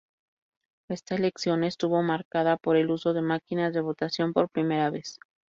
Esta 0.89 1.13
elección 1.13 1.63
estuvo 1.63 2.01
marcada 2.01 2.57
por 2.57 2.75
el 2.75 2.89
uso 2.89 3.13
de 3.13 3.21
máquinas 3.21 3.71
de 3.71 3.81
votación 3.81 4.33
por 4.33 4.49
primera 4.49 4.89
vez. 4.89 5.19